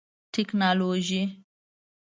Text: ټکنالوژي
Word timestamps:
ټکنالوژي 0.33 1.21